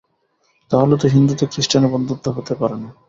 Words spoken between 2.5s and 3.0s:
পারে না।